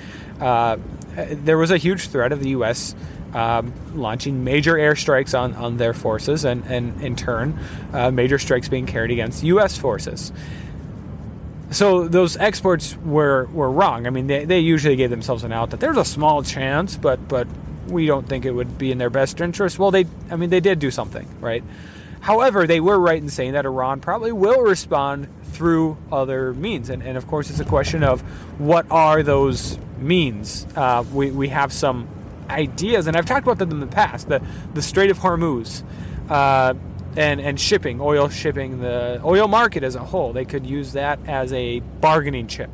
uh, 0.40 0.78
there 1.24 1.58
was 1.58 1.70
a 1.70 1.76
huge 1.76 2.08
threat 2.08 2.32
of 2.32 2.40
the 2.40 2.50
U.S. 2.50 2.94
Um, 3.34 3.72
launching 3.94 4.44
major 4.44 4.74
airstrikes 4.74 5.38
on, 5.38 5.54
on 5.54 5.76
their 5.76 5.94
forces, 5.94 6.44
and, 6.44 6.64
and 6.66 7.00
in 7.02 7.16
turn, 7.16 7.58
uh, 7.92 8.10
major 8.10 8.38
strikes 8.38 8.68
being 8.68 8.86
carried 8.86 9.10
against 9.10 9.42
U.S. 9.42 9.76
forces. 9.76 10.32
So 11.70 12.08
those 12.08 12.36
exports 12.38 12.96
were, 12.96 13.46
were 13.46 13.70
wrong. 13.70 14.06
I 14.06 14.10
mean, 14.10 14.26
they, 14.26 14.46
they 14.46 14.60
usually 14.60 14.96
gave 14.96 15.10
themselves 15.10 15.44
an 15.44 15.52
out 15.52 15.70
that 15.70 15.80
there's 15.80 15.98
a 15.98 16.04
small 16.04 16.42
chance, 16.42 16.96
but 16.96 17.28
but 17.28 17.46
we 17.88 18.06
don't 18.06 18.28
think 18.28 18.44
it 18.44 18.52
would 18.52 18.78
be 18.78 18.92
in 18.92 18.98
their 18.98 19.10
best 19.10 19.40
interest. 19.40 19.78
Well, 19.78 19.90
they, 19.90 20.06
I 20.30 20.36
mean, 20.36 20.50
they 20.50 20.60
did 20.60 20.78
do 20.78 20.90
something, 20.90 21.28
right? 21.40 21.64
However, 22.20 22.66
they 22.66 22.80
were 22.80 22.98
right 22.98 23.20
in 23.20 23.28
saying 23.28 23.52
that 23.52 23.64
Iran 23.64 24.00
probably 24.00 24.32
will 24.32 24.60
respond 24.62 25.28
through 25.44 25.96
other 26.12 26.52
means. 26.52 26.90
And, 26.90 27.02
and 27.02 27.16
of 27.16 27.26
course, 27.26 27.50
it's 27.50 27.60
a 27.60 27.64
question 27.64 28.02
of 28.02 28.20
what 28.58 28.86
are 28.90 29.22
those 29.22 29.78
means. 30.00 30.66
Uh, 30.74 31.04
we, 31.12 31.30
we 31.30 31.48
have 31.48 31.72
some 31.72 32.08
ideas, 32.48 33.06
and 33.06 33.16
I've 33.16 33.26
talked 33.26 33.46
about 33.46 33.58
them 33.58 33.70
in 33.70 33.80
the 33.80 33.86
past 33.86 34.28
the, 34.28 34.42
the 34.74 34.82
Strait 34.82 35.10
of 35.10 35.18
Hormuz. 35.18 35.82
Uh, 36.28 36.74
and, 37.16 37.40
and 37.40 37.58
shipping, 37.58 38.00
oil 38.00 38.28
shipping, 38.28 38.80
the 38.80 39.20
oil 39.24 39.48
market 39.48 39.82
as 39.82 39.96
a 39.96 40.04
whole. 40.04 40.32
They 40.32 40.44
could 40.44 40.64
use 40.64 40.92
that 40.92 41.18
as 41.26 41.52
a 41.52 41.80
bargaining 41.80 42.46
chip 42.46 42.70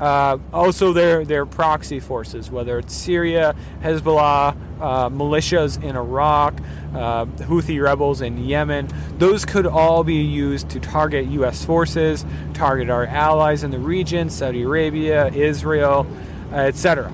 uh, 0.00 0.38
also, 0.52 0.92
their 0.92 1.24
their 1.24 1.44
proxy 1.44 1.98
forces, 1.98 2.50
whether 2.50 2.78
it's 2.78 2.94
Syria, 2.94 3.56
Hezbollah, 3.82 4.56
uh, 4.80 5.08
militias 5.10 5.82
in 5.82 5.96
Iraq, 5.96 6.54
uh, 6.94 7.24
Houthi 7.24 7.82
rebels 7.82 8.20
in 8.20 8.44
Yemen, 8.44 8.88
those 9.18 9.44
could 9.44 9.66
all 9.66 10.04
be 10.04 10.22
used 10.22 10.68
to 10.70 10.80
target 10.80 11.26
U.S. 11.26 11.64
forces, 11.64 12.24
target 12.54 12.90
our 12.90 13.06
allies 13.06 13.64
in 13.64 13.72
the 13.72 13.78
region, 13.78 14.30
Saudi 14.30 14.62
Arabia, 14.62 15.28
Israel, 15.32 16.06
etc. 16.52 17.12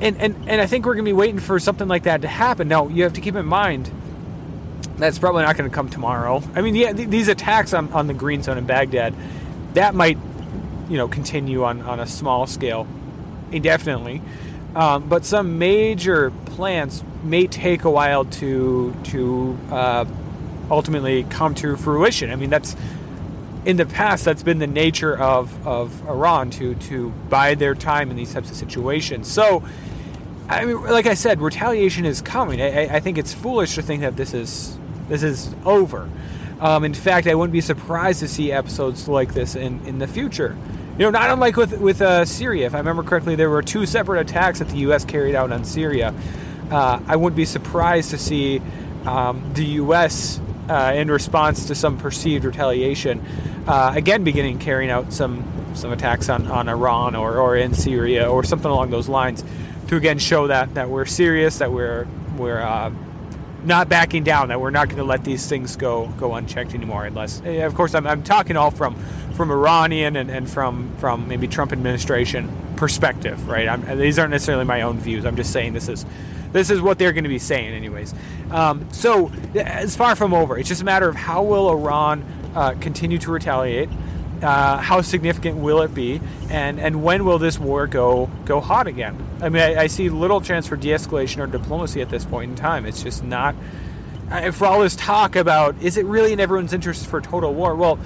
And, 0.00 0.16
and 0.18 0.36
and 0.46 0.60
I 0.60 0.66
think 0.66 0.84
we're 0.84 0.94
going 0.94 1.04
to 1.04 1.08
be 1.08 1.14
waiting 1.14 1.40
for 1.40 1.58
something 1.58 1.88
like 1.88 2.02
that 2.04 2.22
to 2.22 2.28
happen. 2.28 2.68
Now, 2.68 2.88
you 2.88 3.02
have 3.04 3.14
to 3.14 3.20
keep 3.20 3.34
in 3.34 3.46
mind 3.46 3.90
that's 4.98 5.18
probably 5.18 5.42
not 5.42 5.56
going 5.56 5.68
to 5.68 5.74
come 5.74 5.88
tomorrow. 5.88 6.42
I 6.54 6.62
mean, 6.62 6.74
yeah, 6.74 6.92
these 6.92 7.28
attacks 7.28 7.74
on, 7.74 7.92
on 7.92 8.06
the 8.06 8.14
Green 8.14 8.42
Zone 8.42 8.58
in 8.58 8.64
Baghdad, 8.66 9.14
that 9.74 9.94
might 9.94 10.18
you 10.88 10.96
know 10.96 11.08
continue 11.08 11.64
on, 11.64 11.82
on 11.82 12.00
a 12.00 12.06
small 12.06 12.46
scale 12.46 12.86
indefinitely. 13.52 14.22
Um, 14.74 15.08
but 15.08 15.24
some 15.24 15.58
major 15.58 16.30
plans 16.30 17.02
may 17.22 17.46
take 17.46 17.84
a 17.84 17.90
while 17.90 18.24
to 18.24 18.94
to 19.04 19.58
uh, 19.70 20.04
ultimately 20.70 21.24
come 21.24 21.54
to 21.56 21.76
fruition. 21.76 22.30
I 22.30 22.36
mean, 22.36 22.50
that's 22.50 22.76
in 23.66 23.76
the 23.76 23.84
past 23.84 24.24
that's 24.24 24.44
been 24.44 24.60
the 24.60 24.66
nature 24.66 25.18
of, 25.18 25.66
of 25.66 26.08
Iran 26.08 26.50
to 26.50 26.76
to 26.76 27.10
bide 27.28 27.58
their 27.58 27.74
time 27.74 28.10
in 28.10 28.16
these 28.16 28.32
types 28.32 28.48
of 28.48 28.56
situations. 28.56 29.26
So, 29.30 29.64
I 30.48 30.64
mean, 30.64 30.80
like 30.84 31.06
I 31.06 31.14
said, 31.14 31.40
retaliation 31.40 32.04
is 32.04 32.22
coming. 32.22 32.62
I, 32.62 32.96
I 32.96 33.00
think 33.00 33.18
it's 33.18 33.34
foolish 33.34 33.74
to 33.74 33.82
think 33.82 34.02
that 34.02 34.16
this 34.16 34.32
is 34.32 34.78
this 35.08 35.24
is 35.24 35.52
over. 35.64 36.08
Um, 36.60 36.84
in 36.84 36.94
fact, 36.94 37.26
I 37.26 37.34
wouldn't 37.34 37.52
be 37.52 37.60
surprised 37.60 38.20
to 38.20 38.28
see 38.28 38.52
episodes 38.52 39.08
like 39.08 39.34
this 39.34 39.56
in, 39.56 39.84
in 39.84 39.98
the 39.98 40.06
future. 40.06 40.56
You 40.92 41.04
know, 41.04 41.10
not 41.10 41.28
unlike 41.30 41.56
with 41.56 41.78
with 41.80 42.00
uh, 42.00 42.24
Syria. 42.24 42.66
If 42.66 42.74
I 42.74 42.78
remember 42.78 43.02
correctly, 43.02 43.34
there 43.34 43.50
were 43.50 43.62
two 43.62 43.84
separate 43.84 44.20
attacks 44.20 44.60
that 44.60 44.68
the 44.68 44.78
U.S. 44.78 45.04
carried 45.04 45.34
out 45.34 45.50
on 45.50 45.64
Syria. 45.64 46.14
Uh, 46.70 47.00
I 47.06 47.16
wouldn't 47.16 47.36
be 47.36 47.44
surprised 47.44 48.10
to 48.10 48.18
see 48.18 48.62
um, 49.04 49.42
the 49.54 49.64
U.S. 49.80 50.40
Uh, 50.68 50.92
in 50.96 51.08
response 51.08 51.66
to 51.66 51.74
some 51.76 51.96
perceived 51.96 52.44
retaliation, 52.44 53.24
uh, 53.68 53.92
again 53.94 54.24
beginning 54.24 54.58
carrying 54.58 54.90
out 54.90 55.12
some 55.12 55.44
some 55.74 55.92
attacks 55.92 56.28
on, 56.28 56.46
on 56.48 56.68
Iran 56.68 57.14
or, 57.14 57.38
or 57.38 57.56
in 57.56 57.72
Syria 57.74 58.28
or 58.28 58.42
something 58.42 58.70
along 58.70 58.90
those 58.90 59.08
lines, 59.08 59.44
to 59.88 59.96
again 59.96 60.18
show 60.18 60.48
that 60.48 60.74
that 60.74 60.90
we're 60.90 61.04
serious, 61.04 61.58
that 61.58 61.70
we're 61.70 62.08
we're 62.36 62.60
uh, 62.60 62.90
not 63.64 63.88
backing 63.88 64.24
down, 64.24 64.48
that 64.48 64.60
we're 64.60 64.70
not 64.70 64.88
going 64.88 64.98
to 64.98 65.04
let 65.04 65.22
these 65.24 65.48
things 65.48 65.76
go 65.76 66.08
go 66.18 66.34
unchecked 66.34 66.74
anymore. 66.74 67.04
Unless, 67.04 67.42
eh, 67.44 67.64
of 67.64 67.74
course, 67.74 67.94
I'm, 67.94 68.06
I'm 68.06 68.22
talking 68.22 68.56
all 68.56 68.70
from 68.70 68.96
from 69.34 69.50
Iranian 69.50 70.16
and, 70.16 70.30
and 70.30 70.50
from 70.50 70.96
from 70.98 71.28
maybe 71.28 71.46
Trump 71.46 71.72
administration 71.72 72.50
perspective, 72.76 73.48
right? 73.48 73.68
I'm, 73.68 73.98
these 73.98 74.18
aren't 74.18 74.30
necessarily 74.30 74.64
my 74.64 74.82
own 74.82 74.98
views. 74.98 75.24
I'm 75.24 75.36
just 75.36 75.52
saying 75.52 75.72
this 75.72 75.88
is 75.88 76.04
this 76.52 76.70
is 76.70 76.80
what 76.80 76.98
they're 76.98 77.12
going 77.12 77.24
to 77.24 77.30
be 77.30 77.38
saying, 77.38 77.74
anyways. 77.74 78.14
Um, 78.50 78.86
so 78.92 79.30
it's 79.54 79.96
far 79.96 80.16
from 80.16 80.32
over. 80.32 80.58
It's 80.58 80.68
just 80.68 80.82
a 80.82 80.84
matter 80.84 81.08
of 81.08 81.16
how 81.16 81.42
will 81.42 81.68
Iran 81.68 82.24
uh, 82.54 82.74
continue 82.80 83.18
to 83.18 83.30
retaliate. 83.30 83.88
Uh, 84.42 84.76
how 84.76 85.00
significant 85.00 85.56
will 85.56 85.80
it 85.80 85.94
be, 85.94 86.20
and 86.50 86.78
and 86.78 87.02
when 87.02 87.24
will 87.24 87.38
this 87.38 87.58
war 87.58 87.86
go 87.86 88.30
go 88.44 88.60
hot 88.60 88.86
again? 88.86 89.16
I 89.40 89.48
mean, 89.48 89.62
I, 89.62 89.82
I 89.82 89.86
see 89.86 90.10
little 90.10 90.42
chance 90.42 90.66
for 90.66 90.76
de-escalation 90.76 91.38
or 91.42 91.46
diplomacy 91.46 92.02
at 92.02 92.10
this 92.10 92.26
point 92.26 92.50
in 92.50 92.56
time. 92.56 92.84
It's 92.84 93.02
just 93.02 93.24
not. 93.24 93.54
For 94.52 94.66
all 94.66 94.80
this 94.80 94.96
talk 94.96 95.36
about 95.36 95.80
is 95.80 95.96
it 95.96 96.04
really 96.04 96.32
in 96.32 96.40
everyone's 96.40 96.72
interest 96.72 97.06
for 97.06 97.20
total 97.20 97.54
war? 97.54 97.74
Well, 97.76 97.98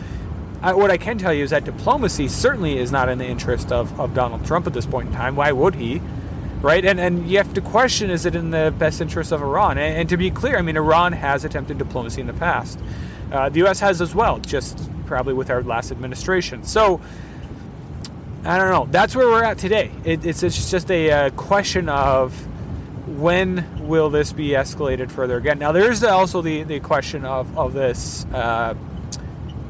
I, 0.63 0.75
what 0.75 0.91
I 0.91 0.99
can 0.99 1.17
tell 1.17 1.33
you 1.33 1.43
is 1.43 1.51
that 1.51 1.65
diplomacy 1.65 2.29
certainly 2.29 2.79
is 2.79 2.93
not 2.93 3.09
in 3.09 3.19
the 3.19 3.27
interest 3.27 3.73
of, 3.73 3.99
of 3.99 4.15
Donald 4.15 4.45
Trump 4.45 4.67
at 4.67 4.75
this 4.75 4.87
point 4.87 5.09
in 5.09 5.15
time. 5.15 5.35
Why 5.37 5.53
would 5.53 5.75
he? 5.75 6.03
Right? 6.61 6.85
And 6.85 7.01
and 7.01 7.31
you 7.31 7.39
have 7.39 7.55
to 7.55 7.63
question 7.63 8.11
is 8.11 8.27
it 8.27 8.35
in 8.35 8.51
the 8.51 8.75
best 8.79 9.01
interest 9.01 9.33
of 9.33 9.41
Iran? 9.41 9.79
And, 9.79 9.97
and 9.97 10.09
to 10.11 10.19
be 10.19 10.31
clear, 10.31 10.59
I 10.59 10.63
mean, 10.63 10.77
Iran 10.77 11.15
has 11.15 11.45
attempted 11.47 11.79
diplomacy 11.79 12.21
in 12.21 12.27
the 12.27 12.35
past. 12.35 12.79
Uh, 13.33 13.49
the 13.49 13.61
U.S. 13.61 13.81
has 13.81 14.03
as 14.03 14.15
well, 14.15 14.39
just 14.41 14.91
probably 15.07 15.33
with 15.33 15.49
our 15.49 15.63
last 15.63 15.91
administration. 15.91 16.65
So, 16.65 17.01
I 18.45 18.59
don't 18.59 18.71
know. 18.71 18.87
That's 18.91 19.17
where 19.17 19.27
we're 19.29 19.45
at 19.45 19.57
today. 19.57 19.91
It, 20.05 20.27
it's, 20.27 20.43
it's 20.43 20.71
just 20.71 20.91
a 20.91 21.11
uh, 21.11 21.31
question 21.31 21.89
of 21.89 22.35
when 23.07 23.87
will 23.87 24.11
this 24.11 24.33
be 24.33 24.49
escalated 24.49 25.11
further 25.11 25.37
again. 25.37 25.59
Now, 25.59 25.73
there's 25.73 26.03
also 26.03 26.43
the, 26.43 26.63
the 26.65 26.81
question 26.81 27.25
of, 27.25 27.57
of 27.57 27.73
this 27.73 28.25
uh, 28.27 28.75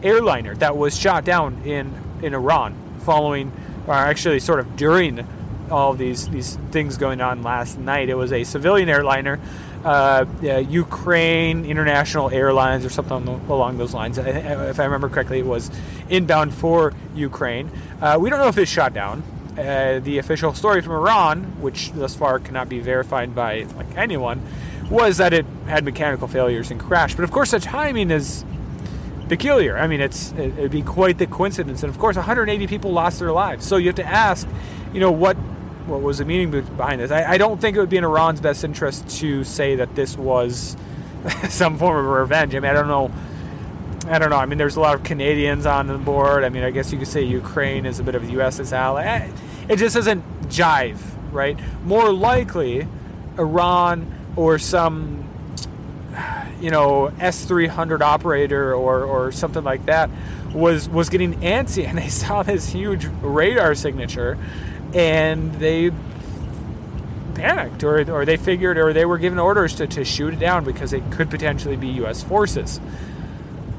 airliner 0.02 0.54
that 0.56 0.76
was 0.76 0.98
shot 0.98 1.24
down 1.24 1.62
in, 1.64 1.94
in 2.22 2.34
Iran 2.34 2.74
following, 3.00 3.52
or 3.86 3.94
actually 3.94 4.40
sort 4.40 4.60
of 4.60 4.76
during 4.76 5.26
all 5.70 5.94
these, 5.94 6.28
these 6.28 6.56
things 6.70 6.96
going 6.96 7.20
on 7.20 7.42
last 7.42 7.78
night. 7.78 8.08
It 8.08 8.14
was 8.14 8.32
a 8.32 8.44
civilian 8.44 8.88
airliner 8.88 9.40
uh, 9.84 10.26
Ukraine 10.68 11.64
International 11.64 12.30
Airlines 12.30 12.84
or 12.84 12.90
something 12.90 13.26
along 13.48 13.78
those 13.78 13.94
lines. 13.94 14.18
If 14.18 14.78
I 14.78 14.84
remember 14.84 15.08
correctly, 15.08 15.38
it 15.38 15.46
was 15.46 15.70
inbound 16.08 16.54
for 16.54 16.92
Ukraine. 17.14 17.70
Uh, 18.00 18.18
we 18.20 18.30
don't 18.30 18.38
know 18.38 18.48
if 18.48 18.58
it's 18.58 18.70
shot 18.70 18.92
down. 18.92 19.22
Uh, 19.52 20.00
the 20.00 20.18
official 20.18 20.54
story 20.54 20.80
from 20.80 20.92
Iran, 20.92 21.60
which 21.60 21.92
thus 21.92 22.14
far 22.14 22.38
cannot 22.38 22.68
be 22.68 22.80
verified 22.80 23.34
by 23.34 23.66
like 23.76 23.96
anyone, 23.96 24.42
was 24.90 25.18
that 25.18 25.32
it 25.32 25.46
had 25.66 25.84
mechanical 25.84 26.28
failures 26.28 26.70
and 26.70 26.80
crashed. 26.80 27.16
But 27.16 27.24
of 27.24 27.30
course, 27.30 27.50
the 27.50 27.60
timing 27.60 28.10
is 28.10 28.44
peculiar. 29.30 29.78
I 29.78 29.86
mean, 29.86 30.02
it's 30.02 30.32
it'd 30.32 30.70
be 30.70 30.82
quite 30.82 31.16
the 31.16 31.26
coincidence. 31.26 31.82
And 31.82 31.90
of 31.90 31.98
course, 31.98 32.16
180 32.16 32.66
people 32.66 32.92
lost 32.92 33.18
their 33.18 33.32
lives. 33.32 33.64
So 33.64 33.76
you 33.76 33.86
have 33.86 33.96
to 33.96 34.04
ask, 34.04 34.46
you 34.92 35.00
know, 35.00 35.10
what 35.10 35.36
what 35.86 36.02
was 36.02 36.18
the 36.18 36.24
meaning 36.24 36.50
behind 36.50 37.00
this. 37.00 37.10
I, 37.10 37.32
I, 37.32 37.38
don't 37.38 37.60
think 37.60 37.76
it 37.76 37.80
would 37.80 37.88
be 37.88 37.96
in 37.96 38.04
Iran's 38.04 38.40
best 38.40 38.64
interest 38.64 39.08
to 39.20 39.42
say 39.44 39.76
that 39.76 39.94
this 39.94 40.16
was 40.16 40.76
some 41.48 41.78
form 41.78 42.04
of 42.04 42.12
revenge. 42.12 42.54
I 42.54 42.60
mean, 42.60 42.70
I 42.70 42.74
don't 42.74 42.86
know. 42.86 43.10
I 44.06 44.18
don't 44.18 44.30
know. 44.30 44.36
I 44.36 44.46
mean, 44.46 44.58
there's 44.58 44.76
a 44.76 44.80
lot 44.80 44.94
of 44.94 45.02
Canadians 45.02 45.66
on 45.66 45.86
the 45.86 45.98
board. 45.98 46.44
I 46.44 46.48
mean, 46.48 46.62
I 46.62 46.70
guess 46.70 46.92
you 46.92 46.98
could 46.98 47.08
say 47.08 47.22
Ukraine 47.22 47.86
is 47.86 47.98
a 47.98 48.02
bit 48.02 48.14
of 48.14 48.26
the 48.26 48.32
U.S.'s 48.32 48.72
ally. 48.72 49.30
It 49.68 49.76
just 49.76 49.94
doesn't 49.94 50.24
jive, 50.48 50.98
right? 51.32 51.58
More 51.84 52.12
likely, 52.12 52.86
Iran 53.38 54.32
or 54.36 54.58
some, 54.58 55.28
you 56.60 56.70
know, 56.70 57.12
S300 57.18 58.00
operator 58.00 58.74
or, 58.74 59.04
or 59.04 59.32
something 59.32 59.64
like 59.64 59.86
that 59.86 60.10
was 60.52 60.88
was 60.88 61.08
getting 61.08 61.34
antsy, 61.40 61.84
and 61.88 61.98
they 61.98 62.08
saw 62.08 62.42
this 62.42 62.68
huge 62.68 63.06
radar 63.22 63.74
signature 63.74 64.38
and 64.92 65.54
they 65.54 65.90
panicked 67.34 67.84
or, 67.84 68.10
or 68.10 68.24
they 68.24 68.36
figured 68.36 68.76
or 68.76 68.92
they 68.92 69.04
were 69.04 69.18
given 69.18 69.38
orders 69.38 69.74
to, 69.76 69.86
to 69.86 70.04
shoot 70.04 70.34
it 70.34 70.40
down 70.40 70.64
because 70.64 70.92
it 70.92 71.02
could 71.12 71.30
potentially 71.30 71.76
be 71.76 71.88
U.S. 71.88 72.22
forces. 72.22 72.80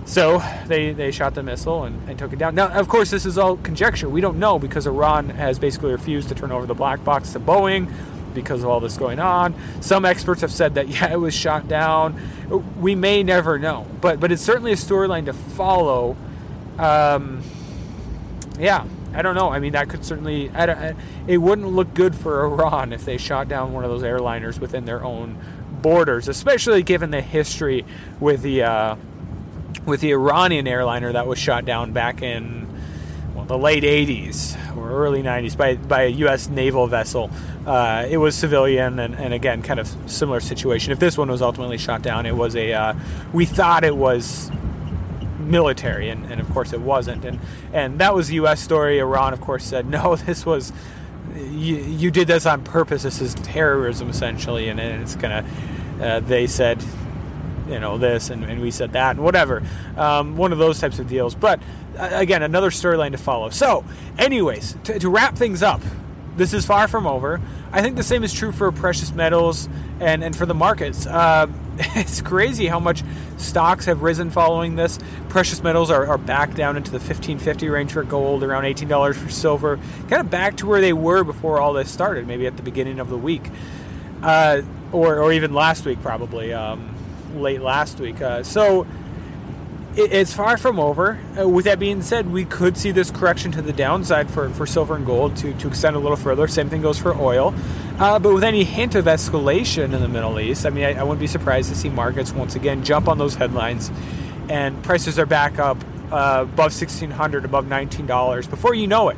So 0.06 0.42
they, 0.68 0.94
they 0.94 1.12
shot 1.12 1.36
the 1.36 1.44
missile 1.44 1.84
and, 1.84 2.10
and 2.10 2.18
took 2.18 2.34
it 2.34 2.40
down. 2.40 2.56
Now, 2.56 2.70
of 2.70 2.90
course, 2.90 3.12
this 3.12 3.26
is 3.26 3.38
all 3.38 3.58
conjecture. 3.58 4.10
We 4.10 4.20
don't 4.20 4.40
know 4.40 4.58
because 4.58 4.88
Iran 4.88 5.30
has 5.30 5.60
basically 5.60 5.92
refused 5.92 6.30
to 6.30 6.36
turn 6.36 6.52
over 6.52 6.66
the 6.66 6.74
black 6.74 7.04
box 7.04 7.34
to 7.34 7.40
Boeing 7.40 7.92
because 8.34 8.64
of 8.64 8.70
all 8.70 8.80
this 8.80 8.98
going 8.98 9.20
on. 9.20 9.56
Some 9.82 10.06
experts 10.06 10.42
have 10.42 10.52
said 10.52 10.76
that 10.76 10.88
yeah, 10.90 11.12
it 11.12 11.20
was 11.20 11.34
shot 11.34 11.68
down. 11.68 12.20
We 12.80 12.96
may 12.96 13.24
never 13.24 13.60
know, 13.60 13.86
but 14.02 14.20
but 14.20 14.32
it's 14.32 14.42
certainly 14.42 14.72
a 14.72 14.76
storyline 14.76 15.26
to 15.26 15.34
follow. 15.34 16.16
Um, 16.78 17.42
yeah, 18.60 18.86
I 19.14 19.22
don't 19.22 19.36
know. 19.36 19.50
I 19.50 19.60
mean, 19.60 19.74
that 19.74 19.90
could 19.90 20.06
certainly. 20.06 20.52
It 21.28 21.38
wouldn't 21.38 21.68
look 21.68 21.94
good 21.94 22.16
for 22.16 22.46
Iran 22.46 22.94
if 22.94 23.06
they 23.06 23.18
shot 23.18 23.48
down 23.48 23.74
one 23.74 23.84
of 23.84 23.90
those 23.90 24.04
airliners 24.04 24.60
within 24.60 24.86
their 24.86 25.04
own 25.04 25.38
borders, 25.82 26.28
especially 26.28 26.84
given 26.84 27.12
the 27.12 27.22
history 27.22 27.86
with 28.20 28.42
the 28.42 28.64
uh, 28.64 28.96
with 29.86 30.02
the 30.02 30.12
Iranian 30.12 30.68
airliner 30.68 31.12
that 31.14 31.28
was 31.28 31.40
shot 31.40 31.66
down 31.66 31.92
back 31.92 32.22
in 32.22 32.68
the 33.52 33.58
late 33.58 33.84
80s 33.84 34.56
or 34.78 34.90
early 34.90 35.22
90s 35.22 35.58
by, 35.58 35.76
by 35.76 36.04
a 36.04 36.08
U.S. 36.08 36.48
naval 36.48 36.88
vessel. 36.88 37.30
Uh, 37.66 38.08
it 38.10 38.18
was 38.18 38.34
civilian, 38.34 38.98
and, 38.98 39.14
and, 39.16 39.34
again, 39.34 39.62
kind 39.62 39.78
of 39.78 39.94
similar 40.08 40.40
situation. 40.40 40.94
If 40.94 41.00
this 41.00 41.18
one 41.18 41.30
was 41.30 41.42
ultimately 41.42 41.78
shot 41.78 42.02
down, 42.02 42.26
it 42.26 42.36
was 42.36 42.56
a. 42.56 42.72
Uh, 42.72 42.94
we 43.34 43.46
thought 43.46 43.84
it 43.84 43.96
was 43.96 44.50
military, 45.40 46.10
and, 46.10 46.32
and 46.32 46.40
of 46.40 46.50
course 46.52 46.72
it 46.72 46.80
wasn't. 46.80 47.26
And 47.26 47.40
and 47.74 48.00
that 48.00 48.16
was 48.16 48.30
the 48.30 48.36
U.S. 48.36 48.62
story. 48.62 49.00
Iran, 49.00 49.34
of 49.34 49.42
course, 49.42 49.66
said 49.66 49.86
no. 49.98 50.16
This 50.16 50.46
was 50.46 50.72
you, 51.36 51.76
you 51.76 52.10
did 52.10 52.28
this 52.28 52.46
on 52.46 52.64
purpose. 52.64 53.04
This 53.04 53.22
is 53.22 53.36
terrorism, 53.36 54.10
essentially, 54.10 54.70
and, 54.70 54.80
it's 54.80 55.16
gonna. 55.16 55.46
Uh, 56.00 56.20
they 56.22 56.48
said, 56.48 56.84
you 57.72 57.80
know, 57.80 57.98
this, 57.98 58.30
and, 58.30 58.44
and, 58.44 58.62
we 58.62 58.70
said 58.70 58.94
that, 58.94 59.16
and 59.16 59.24
whatever. 59.24 59.64
Um, 59.98 60.38
one 60.38 60.52
of 60.52 60.58
those 60.58 60.80
types 60.80 61.00
of 61.00 61.08
deals. 61.08 61.36
But 61.36 61.60
uh, 61.98 62.10
again, 62.12 62.44
another 62.44 62.70
storyline 62.70 63.12
to 63.12 63.18
follow. 63.18 63.50
So, 63.50 63.84
anyways, 64.18 64.76
to, 64.84 65.00
to 65.00 65.10
wrap 65.10 65.36
things 65.36 65.64
up, 65.64 65.82
this 66.38 66.54
is 66.54 66.66
far 66.66 66.88
from 66.88 67.08
over. 67.08 67.42
I 67.72 67.82
think 67.82 67.96
the 67.96 68.04
same 68.04 68.24
is 68.24 68.34
true 68.34 68.52
for 68.52 68.72
precious 68.72 69.14
metals 69.14 69.70
and, 70.00 70.24
and 70.24 70.36
for 70.36 70.46
the 70.46 70.54
markets. 70.54 71.06
Uh, 71.06 71.48
it's 71.78 72.22
crazy 72.22 72.68
how 72.68 72.80
much 72.80 73.04
stocks 73.38 73.86
have 73.86 74.02
risen 74.02 74.30
following 74.30 74.76
this. 74.76 75.00
Precious 75.30 75.64
metals 75.64 75.90
are, 75.90 76.08
are 76.08 76.18
back 76.18 76.54
down 76.54 76.78
into 76.78 76.92
the 76.92 76.98
1550 76.98 77.70
range 77.70 77.92
for 77.94 78.04
gold, 78.04 78.44
around 78.44 78.64
$18 78.64 79.16
for 79.16 79.30
silver, 79.30 79.78
kind 80.10 80.22
of 80.22 80.30
back 80.30 80.58
to 80.58 80.68
where 80.68 80.82
they 80.82 80.94
were 80.94 81.24
before 81.24 81.60
all 81.60 81.74
this 81.74 81.90
started, 81.90 82.28
maybe 82.28 82.48
at 82.48 82.58
the 82.58 82.64
beginning 82.64 83.00
of 83.00 83.10
the 83.10 83.18
week. 83.18 83.50
Uh, 84.22 84.62
or, 84.92 85.20
or 85.20 85.32
even 85.32 85.54
last 85.54 85.86
week, 85.86 86.02
probably, 86.02 86.54
um, 86.54 86.91
late 87.36 87.62
last 87.62 88.00
week. 88.00 88.22
Uh, 88.22 88.44
so 88.44 88.86
it's 89.96 90.34
far 90.34 90.58
from 90.58 90.80
over. 90.80 91.20
Uh, 91.38 91.48
with 91.48 91.66
that 91.66 91.80
being 91.80 92.02
said, 92.02 92.32
we 92.32 92.46
could 92.46 92.78
see 92.78 92.92
this 92.92 93.12
correction 93.12 93.52
to 93.52 93.62
the 93.62 93.74
downside 93.74 94.30
for, 94.30 94.50
for 94.52 94.66
silver 94.66 94.96
and 94.96 95.06
gold 95.06 95.36
to, 95.38 95.54
to 95.56 95.68
extend 95.68 95.96
a 95.96 96.00
little 96.00 96.16
further. 96.16 96.48
Same 96.48 96.70
thing 96.70 96.82
goes 96.82 96.98
for 96.98 97.14
oil. 97.16 97.54
Uh, 98.00 98.18
but 98.18 98.34
with 98.34 98.44
any 98.44 98.64
hint 98.64 98.96
of 98.96 99.06
escalation 99.06 99.94
in 99.94 100.02
the 100.02 100.08
Middle 100.08 100.40
East, 100.40 100.66
I 100.66 100.70
mean, 100.70 100.86
I, 100.86 100.94
I, 100.94 101.04
wouldn't 101.04 101.20
be 101.20 101.28
surprised 101.28 101.70
to 101.70 101.76
see 101.76 101.90
markets 101.90 102.32
once 102.32 102.56
again 102.56 102.84
jump 102.84 103.08
on 103.08 103.18
those 103.18 103.36
headlines 103.36 103.92
and 104.50 104.82
prices 104.84 105.20
are 105.20 105.26
back 105.26 105.60
up 105.60 105.78
uh, 106.12 106.42
above 106.44 106.74
1600 106.74 107.46
above 107.46 107.66
$19 107.66 108.50
before 108.50 108.74
you 108.74 108.88
know 108.88 109.10
it. 109.10 109.18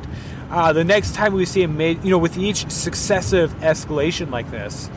uh, 0.50 0.72
the 0.72 0.84
next 0.84 1.14
time 1.14 1.34
we 1.34 1.44
see 1.44 1.62
a 1.62 1.68
ma- 1.68 1.84
you 1.84 2.10
know, 2.10 2.18
with 2.18 2.36
each 2.36 2.70
successive 2.70 3.52
escalation 3.54 4.30
like 4.30 4.50
this, 4.50 4.90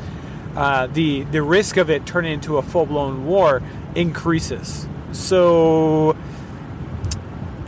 uh, 0.57 0.87
the 0.87 1.21
the 1.21 1.41
risk 1.43 1.77
of 1.77 1.91
it 1.91 2.07
turning 2.07 2.33
into 2.33 2.57
a 2.57 2.63
full 2.63 2.85
blown 2.85 3.25
war 3.25 3.61
increases. 3.95 4.87
So. 5.11 6.17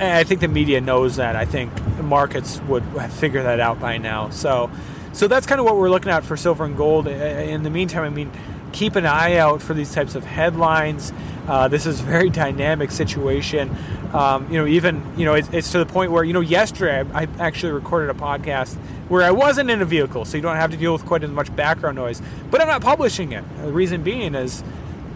I 0.02 0.24
think 0.24 0.40
the 0.40 0.48
media 0.48 0.80
knows 0.80 1.18
that. 1.18 1.36
I 1.36 1.44
think 1.44 1.74
markets 2.02 2.62
would 2.70 2.86
figure 3.12 3.44
that 3.44 3.60
out 3.60 3.82
by 3.82 3.98
now. 3.98 4.30
So, 4.30 4.72
so 5.12 5.28
that's 5.28 5.46
kind 5.46 5.60
of 5.60 5.66
what 5.66 5.76
we're 5.76 5.90
looking 5.90 6.10
at 6.10 6.24
for 6.24 6.38
silver 6.38 6.64
and 6.64 6.78
gold. 6.78 7.06
In 7.08 7.64
the 7.64 7.70
meantime, 7.70 8.06
I 8.06 8.10
mean, 8.10 8.32
keep 8.72 8.96
an 8.96 9.06
eye 9.06 9.36
out 9.36 9.62
for 9.62 9.74
these 9.74 9.94
types 9.94 10.16
of 10.16 10.24
headlines. 10.24 11.12
Uh, 11.48 11.68
this 11.68 11.86
is 11.86 12.00
a 12.00 12.04
very 12.04 12.30
dynamic 12.46 12.92
situation. 12.92 13.76
Um, 14.14 14.52
you 14.52 14.58
know, 14.58 14.66
even 14.66 15.04
you 15.18 15.26
know, 15.26 15.34
it's, 15.34 15.50
it's, 15.50 15.72
to 15.74 15.80
the 15.80 15.86
point 15.86 16.12
where 16.12 16.24
you 16.24 16.34
know, 16.34 16.40
yesterday 16.40 17.06
I, 17.14 17.24
I, 17.24 17.28
actually 17.40 17.74
recorded 17.74 18.10
a 18.10 18.20
podcast 18.20 18.78
where 19.10 19.24
I 19.24 19.32
wasn't 19.32 19.70
in 19.70 19.82
a 19.82 19.86
vehicle, 19.86 20.24
so 20.24 20.38
you 20.38 20.44
don't 20.44 20.56
have 20.56 20.72
to 20.72 20.78
deal 20.78 20.94
with 20.94 21.06
quite 21.06 21.24
as 21.24 21.32
much 21.32 21.54
background 21.56 21.98
noise. 21.98 22.22
But 22.50 22.62
I'm 22.62 22.68
not 22.68 22.82
publishing 22.82 23.32
it. 23.34 23.44
The 23.62 23.72
reason 23.72 24.04
being 24.04 24.36
is 24.36 24.64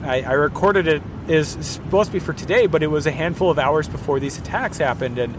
I, 0.03 0.21
I 0.21 0.33
recorded 0.33 0.87
it 0.87 1.01
is 1.27 1.49
supposed 1.61 2.09
to 2.09 2.13
be 2.13 2.19
for 2.19 2.33
today, 2.33 2.67
but 2.67 2.83
it 2.83 2.87
was 2.87 3.07
a 3.07 3.11
handful 3.11 3.49
of 3.49 3.57
hours 3.57 3.87
before 3.87 4.19
these 4.19 4.37
attacks 4.37 4.77
happened, 4.77 5.17
and 5.17 5.37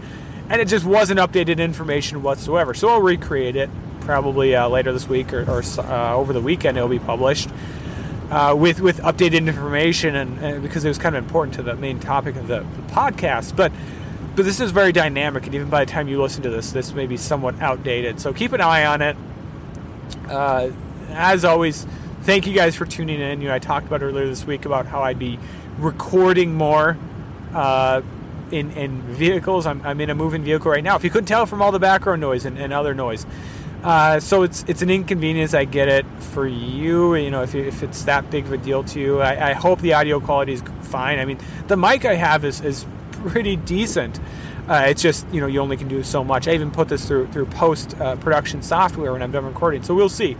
and 0.49 0.61
it 0.61 0.67
just 0.67 0.85
wasn't 0.85 1.19
updated 1.19 1.59
information 1.59 2.21
whatsoever. 2.23 2.73
So 2.73 2.89
I'll 2.89 3.01
recreate 3.01 3.55
it 3.55 3.69
probably 4.01 4.55
uh, 4.55 4.67
later 4.69 4.93
this 4.93 5.07
week 5.07 5.33
or, 5.33 5.41
or 5.49 5.63
uh, 5.79 6.15
over 6.15 6.33
the 6.33 6.41
weekend. 6.41 6.77
It'll 6.77 6.89
be 6.89 6.99
published 6.99 7.49
uh, 8.29 8.55
with 8.57 8.79
with 8.79 8.99
updated 8.99 9.47
information, 9.47 10.15
and, 10.15 10.37
and, 10.39 10.63
because 10.63 10.85
it 10.85 10.87
was 10.87 10.97
kind 10.97 11.15
of 11.15 11.23
important 11.23 11.55
to 11.55 11.63
the 11.63 11.75
main 11.75 11.99
topic 11.99 12.35
of 12.35 12.47
the, 12.47 12.59
the, 12.59 12.93
podcast. 12.93 13.55
But 13.55 13.71
but 14.35 14.45
this 14.45 14.59
is 14.59 14.71
very 14.71 14.91
dynamic, 14.91 15.45
and 15.45 15.55
even 15.55 15.69
by 15.69 15.85
the 15.85 15.91
time 15.91 16.07
you 16.07 16.21
listen 16.21 16.43
to 16.43 16.49
this, 16.49 16.71
this 16.71 16.93
may 16.93 17.07
be 17.07 17.17
somewhat 17.17 17.59
outdated. 17.61 18.19
So 18.19 18.33
keep 18.33 18.53
an 18.53 18.61
eye 18.61 18.85
on 18.85 19.01
it. 19.01 19.17
Uh, 20.27 20.71
as 21.09 21.45
always, 21.45 21.85
thank 22.23 22.47
you 22.47 22.53
guys 22.53 22.75
for 22.75 22.85
tuning 22.85 23.21
in. 23.21 23.41
You 23.41 23.47
know, 23.47 23.53
I 23.53 23.59
talked 23.59 23.87
about 23.87 24.01
earlier 24.01 24.27
this 24.27 24.45
week 24.45 24.65
about 24.65 24.85
how 24.85 25.01
I'd 25.01 25.19
be 25.19 25.39
recording 25.77 26.55
more. 26.55 26.97
Uh, 27.53 28.01
in, 28.51 28.71
in 28.71 29.01
vehicles. 29.01 29.65
I'm, 29.65 29.81
I'm 29.83 29.99
in 30.01 30.09
a 30.09 30.15
moving 30.15 30.43
vehicle 30.43 30.71
right 30.71 30.83
now. 30.83 30.95
If 30.95 31.03
you 31.03 31.09
couldn't 31.09 31.27
tell 31.27 31.45
from 31.45 31.61
all 31.61 31.71
the 31.71 31.79
background 31.79 32.21
noise 32.21 32.45
and, 32.45 32.57
and 32.57 32.71
other 32.73 32.93
noise, 32.93 33.25
uh, 33.83 34.19
so 34.19 34.41
it's 34.41 34.63
it's 34.67 34.81
an 34.81 34.89
inconvenience. 34.89 35.53
I 35.53 35.65
get 35.65 35.87
it 35.87 36.05
for 36.19 36.47
you. 36.47 37.13
You 37.15 37.29
know, 37.29 37.43
if, 37.43 37.53
if 37.53 37.83
it's 37.83 38.03
that 38.05 38.31
big 38.31 38.45
of 38.45 38.51
a 38.51 38.57
deal 38.57 38.83
to 38.83 38.99
you, 38.99 39.21
I, 39.21 39.51
I, 39.51 39.53
hope 39.53 39.79
the 39.79 39.93
audio 39.93 40.19
quality 40.19 40.53
is 40.53 40.63
fine. 40.81 41.19
I 41.19 41.25
mean, 41.25 41.37
the 41.67 41.77
mic 41.77 42.03
I 42.03 42.15
have 42.15 42.45
is, 42.45 42.61
is 42.61 42.85
pretty 43.29 43.55
decent. 43.55 44.19
Uh, 44.67 44.85
it's 44.87 45.01
just 45.01 45.27
you 45.31 45.41
know 45.41 45.47
you 45.47 45.59
only 45.59 45.77
can 45.77 45.87
do 45.87 46.03
so 46.03 46.23
much. 46.23 46.47
I 46.47 46.53
even 46.53 46.71
put 46.71 46.89
this 46.89 47.05
through 47.05 47.27
through 47.27 47.45
post 47.47 47.99
uh, 47.99 48.15
production 48.15 48.61
software 48.61 49.11
when 49.11 49.21
I'm 49.21 49.31
done 49.31 49.45
recording, 49.45 49.83
so 49.83 49.93
we'll 49.93 50.09
see. 50.09 50.37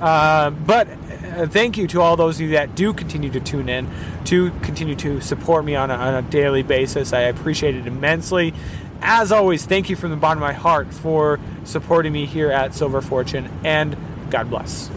Uh, 0.00 0.50
but 0.50 0.88
uh, 0.88 1.46
thank 1.46 1.76
you 1.76 1.86
to 1.88 2.00
all 2.00 2.16
those 2.16 2.36
of 2.36 2.42
you 2.42 2.50
that 2.52 2.74
do 2.74 2.92
continue 2.92 3.30
to 3.30 3.40
tune 3.40 3.68
in, 3.68 3.88
to 4.24 4.50
continue 4.62 4.96
to 4.96 5.20
support 5.20 5.64
me 5.64 5.74
on 5.74 5.90
a, 5.90 5.94
on 5.94 6.14
a 6.14 6.22
daily 6.22 6.62
basis. 6.62 7.12
I 7.12 7.22
appreciate 7.22 7.74
it 7.74 7.86
immensely. 7.86 8.54
As 9.02 9.30
always, 9.30 9.66
thank 9.66 9.90
you 9.90 9.96
from 9.96 10.10
the 10.10 10.16
bottom 10.16 10.42
of 10.42 10.46
my 10.46 10.52
heart 10.54 10.92
for 10.92 11.38
supporting 11.64 12.12
me 12.12 12.26
here 12.26 12.50
at 12.50 12.74
Silver 12.74 13.00
Fortune, 13.00 13.50
and 13.62 13.96
God 14.30 14.50
bless. 14.50 14.90